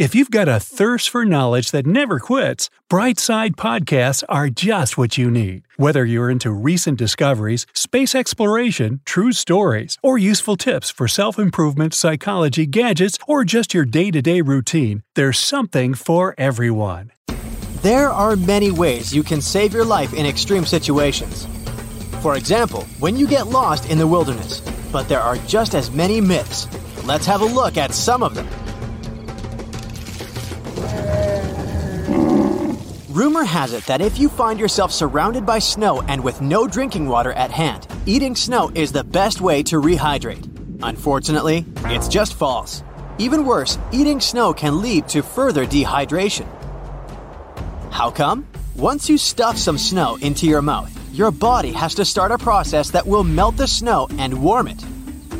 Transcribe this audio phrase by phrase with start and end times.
[0.00, 5.18] If you've got a thirst for knowledge that never quits, Brightside Podcasts are just what
[5.18, 5.64] you need.
[5.76, 11.92] Whether you're into recent discoveries, space exploration, true stories, or useful tips for self improvement,
[11.92, 17.12] psychology, gadgets, or just your day to day routine, there's something for everyone.
[17.82, 21.46] There are many ways you can save your life in extreme situations.
[22.22, 24.62] For example, when you get lost in the wilderness.
[24.90, 26.66] But there are just as many myths.
[27.04, 28.48] Let's have a look at some of them.
[33.10, 37.08] Rumor has it that if you find yourself surrounded by snow and with no drinking
[37.08, 40.46] water at hand, eating snow is the best way to rehydrate.
[40.84, 42.84] Unfortunately, it's just false.
[43.18, 46.46] Even worse, eating snow can lead to further dehydration.
[47.90, 48.46] How come?
[48.76, 52.92] Once you stuff some snow into your mouth, your body has to start a process
[52.92, 54.84] that will melt the snow and warm it.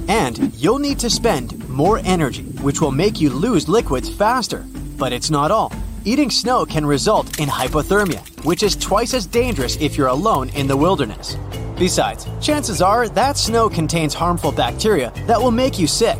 [0.09, 4.67] And you'll need to spend more energy, which will make you lose liquids faster.
[4.99, 5.73] But it's not all.
[6.03, 10.67] Eating snow can result in hypothermia, which is twice as dangerous if you're alone in
[10.67, 11.37] the wilderness.
[11.79, 16.19] Besides, chances are that snow contains harmful bacteria that will make you sick.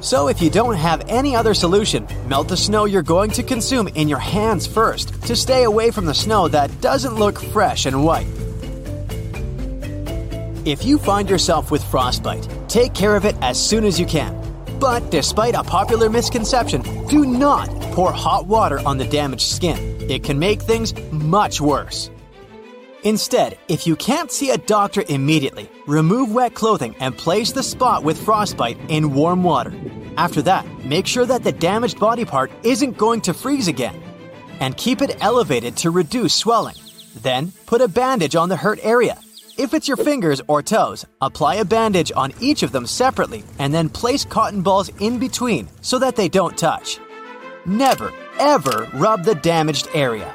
[0.00, 3.86] So if you don't have any other solution, melt the snow you're going to consume
[3.88, 8.04] in your hands first to stay away from the snow that doesn't look fresh and
[8.04, 8.26] white.
[10.64, 14.45] If you find yourself with frostbite, take care of it as soon as you can.
[14.80, 19.78] But despite a popular misconception, do not pour hot water on the damaged skin.
[20.10, 22.10] It can make things much worse.
[23.02, 28.02] Instead, if you can't see a doctor immediately, remove wet clothing and place the spot
[28.02, 29.72] with frostbite in warm water.
[30.16, 34.02] After that, make sure that the damaged body part isn't going to freeze again.
[34.60, 36.76] And keep it elevated to reduce swelling.
[37.14, 39.18] Then, put a bandage on the hurt area.
[39.58, 43.72] If it's your fingers or toes, apply a bandage on each of them separately and
[43.72, 47.00] then place cotton balls in between so that they don't touch.
[47.64, 50.34] Never, ever rub the damaged area.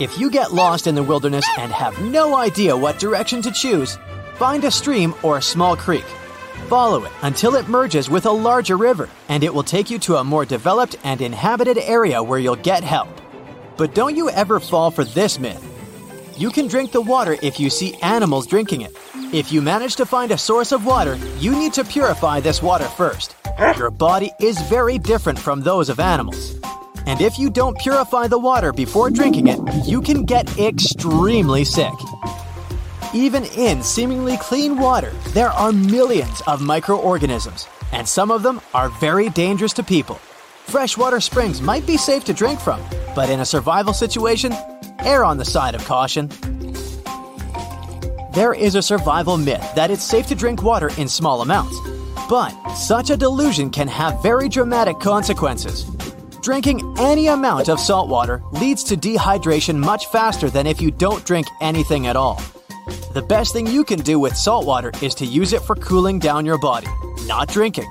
[0.00, 3.98] If you get lost in the wilderness and have no idea what direction to choose,
[4.36, 6.06] find a stream or a small creek.
[6.68, 10.16] Follow it until it merges with a larger river, and it will take you to
[10.16, 13.20] a more developed and inhabited area where you'll get help.
[13.76, 15.62] But don't you ever fall for this myth.
[16.38, 18.96] You can drink the water if you see animals drinking it.
[19.34, 22.86] If you manage to find a source of water, you need to purify this water
[22.86, 23.36] first.
[23.76, 26.58] Your body is very different from those of animals.
[27.06, 31.92] And if you don't purify the water before drinking it, you can get extremely sick.
[33.14, 38.88] Even in seemingly clean water, there are millions of microorganisms, and some of them are
[39.00, 40.16] very dangerous to people.
[40.66, 42.80] Freshwater springs might be safe to drink from,
[43.14, 44.54] but in a survival situation,
[45.00, 46.30] err on the side of caution.
[48.32, 51.78] There is a survival myth that it's safe to drink water in small amounts,
[52.30, 55.84] but such a delusion can have very dramatic consequences.
[56.42, 61.24] Drinking any amount of salt water leads to dehydration much faster than if you don't
[61.24, 62.42] drink anything at all.
[63.14, 66.18] The best thing you can do with salt water is to use it for cooling
[66.18, 66.88] down your body,
[67.26, 67.88] not drinking.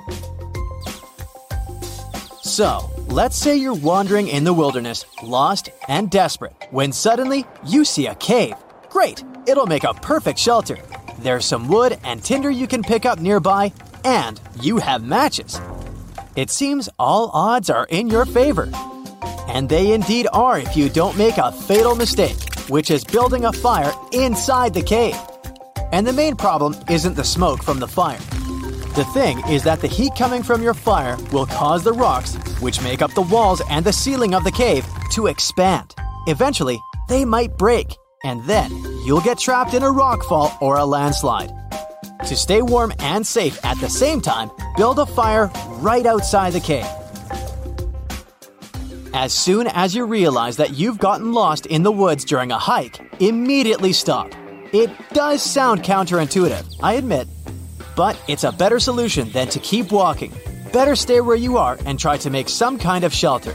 [2.42, 8.06] So, let's say you're wandering in the wilderness, lost and desperate, when suddenly you see
[8.06, 8.52] a cave.
[8.90, 10.76] Great, it'll make a perfect shelter.
[11.20, 13.72] There's some wood and tinder you can pick up nearby,
[14.04, 15.58] and you have matches.
[16.34, 18.70] It seems all odds are in your favor.
[19.48, 22.38] And they indeed are if you don't make a fatal mistake,
[22.68, 25.16] which is building a fire inside the cave.
[25.92, 28.18] And the main problem isn't the smoke from the fire.
[28.94, 32.82] The thing is that the heat coming from your fire will cause the rocks, which
[32.82, 35.94] make up the walls and the ceiling of the cave, to expand.
[36.26, 36.78] Eventually,
[37.10, 37.94] they might break,
[38.24, 38.70] and then
[39.04, 41.50] you'll get trapped in a rockfall or a landslide.
[42.26, 46.60] To stay warm and safe at the same time, build a fire right outside the
[46.60, 46.86] cave.
[49.12, 53.00] As soon as you realize that you've gotten lost in the woods during a hike,
[53.20, 54.32] immediately stop.
[54.72, 57.28] It does sound counterintuitive, I admit,
[57.96, 60.32] but it's a better solution than to keep walking.
[60.72, 63.54] Better stay where you are and try to make some kind of shelter.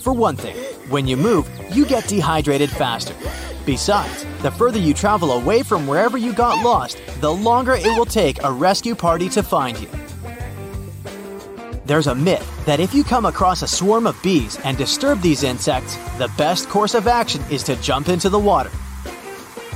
[0.00, 0.56] For one thing,
[0.88, 3.14] when you move, you get dehydrated faster.
[3.64, 8.04] Besides, the further you travel away from wherever you got lost, the longer it will
[8.04, 9.88] take a rescue party to find you.
[11.84, 15.44] There's a myth that if you come across a swarm of bees and disturb these
[15.44, 18.70] insects, the best course of action is to jump into the water.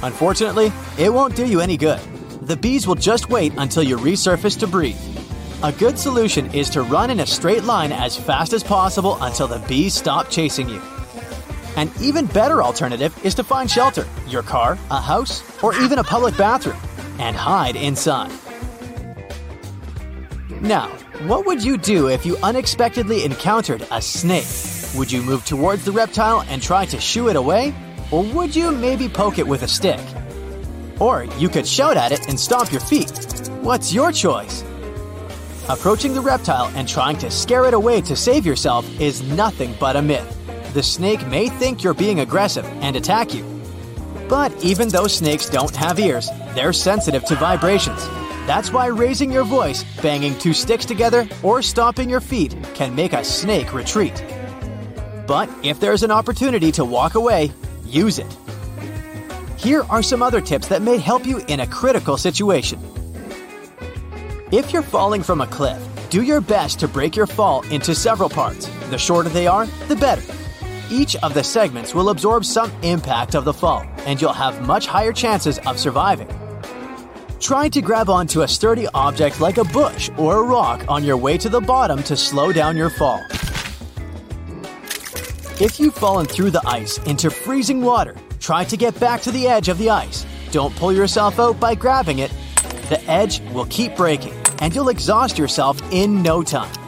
[0.03, 2.01] Unfortunately, it won't do you any good.
[2.43, 4.99] The bees will just wait until you resurface to breathe.
[5.63, 9.47] A good solution is to run in a straight line as fast as possible until
[9.47, 10.83] the bees stop chasing you.
[11.77, 16.05] An even better alternative is to find shelter, your car, a house, or even a
[16.05, 16.81] public bathroom,
[17.19, 18.33] and hide inside.
[20.63, 20.89] Now,
[21.27, 24.47] what would you do if you unexpectedly encountered a snake?
[24.97, 27.75] Would you move towards the reptile and try to shoo it away?
[28.11, 30.01] Or would you maybe poke it with a stick?
[30.99, 33.11] Or you could shout at it and stomp your feet.
[33.61, 34.65] What's your choice?
[35.69, 39.97] Approaching the reptile and trying to scare it away to save yourself is nothing but
[39.97, 40.36] a myth.
[40.77, 43.43] The snake may think you're being aggressive and attack you.
[44.29, 48.07] But even though snakes don't have ears, they're sensitive to vibrations.
[48.47, 53.15] That's why raising your voice, banging two sticks together, or stomping your feet can make
[53.15, 54.23] a snake retreat.
[55.27, 57.53] But if there's an opportunity to walk away,
[57.87, 58.37] use it.
[59.57, 62.79] Here are some other tips that may help you in a critical situation.
[64.53, 68.29] If you're falling from a cliff, do your best to break your fall into several
[68.29, 68.67] parts.
[68.91, 70.37] The shorter they are, the better.
[70.91, 74.87] Each of the segments will absorb some impact of the fall, and you'll have much
[74.87, 76.29] higher chances of surviving.
[77.41, 81.17] Try to grab onto a sturdy object like a bush or a rock on your
[81.17, 83.21] way to the bottom to slow down your fall.
[85.59, 89.49] If you've fallen through the ice into freezing water, try to get back to the
[89.49, 90.25] edge of the ice.
[90.53, 92.31] Don't pull yourself out by grabbing it.
[92.89, 96.86] The edge will keep breaking, and you'll exhaust yourself in no time.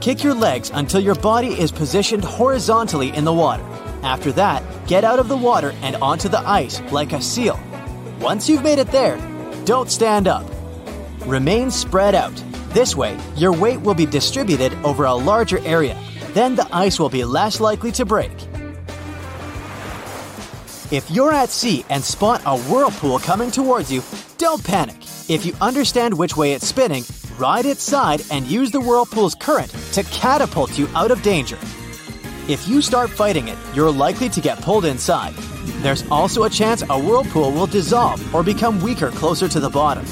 [0.00, 3.62] Kick your legs until your body is positioned horizontally in the water.
[4.02, 7.60] After that, get out of the water and onto the ice like a seal.
[8.18, 9.18] Once you've made it there,
[9.66, 10.46] don't stand up.
[11.26, 12.32] Remain spread out.
[12.70, 15.98] This way, your weight will be distributed over a larger area.
[16.32, 18.32] Then the ice will be less likely to break.
[20.90, 24.02] If you're at sea and spot a whirlpool coming towards you,
[24.38, 24.96] don't panic.
[25.28, 27.04] If you understand which way it's spinning,
[27.36, 31.58] ride its side and use the whirlpool's current to catapult you out of danger.
[32.48, 35.34] If you start fighting it, you're likely to get pulled inside.
[35.82, 40.04] There's also a chance a whirlpool will dissolve or become weaker closer to the bottom.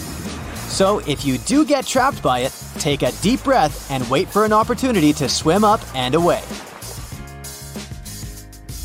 [0.68, 4.44] So, if you do get trapped by it, take a deep breath and wait for
[4.44, 6.42] an opportunity to swim up and away.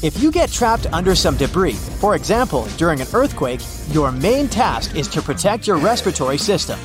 [0.04, 4.96] If you get trapped under some debris, for example, during an earthquake, your main task
[4.96, 6.78] is to protect your respiratory system.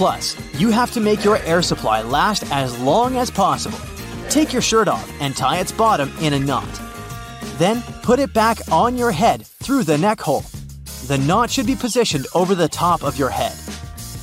[0.00, 3.76] Plus, you have to make your air supply last as long as possible.
[4.30, 6.80] Take your shirt off and tie its bottom in a knot.
[7.58, 10.46] Then put it back on your head through the neck hole.
[11.06, 13.52] The knot should be positioned over the top of your head.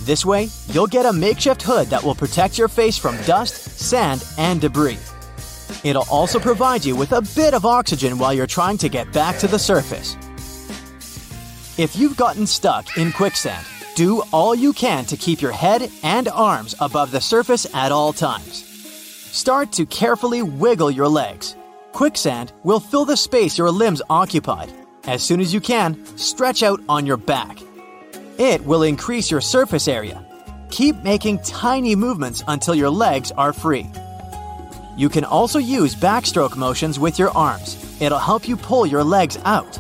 [0.02, 4.26] This way, you'll get a makeshift hood that will protect your face from dust, sand,
[4.40, 4.98] and debris.
[5.84, 9.38] It'll also provide you with a bit of oxygen while you're trying to get back
[9.38, 10.18] to the surface.
[11.78, 13.64] If you've gotten stuck in quicksand,
[13.98, 18.14] do all you can to keep your head and arms above the surface at all
[18.14, 18.64] times.
[19.32, 21.56] Start to carefully wiggle your legs.
[21.94, 24.72] Quicksand will fill the space your limbs occupied.
[25.06, 27.58] As soon as you can, stretch out on your back.
[28.38, 30.24] It will increase your surface area.
[30.70, 33.90] Keep making tiny movements until your legs are free.
[34.96, 37.76] You can also use backstroke motions with your arms.
[38.00, 39.80] It'll help you pull your legs out.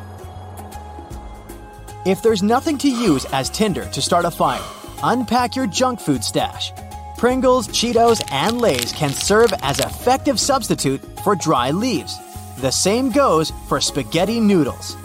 [2.08, 4.64] If there's nothing to use as tinder to start a fire,
[5.04, 6.72] unpack your junk food stash.
[7.18, 12.18] Pringles, Cheetos, and Lay's can serve as effective substitute for dry leaves.
[12.62, 14.96] The same goes for spaghetti noodles.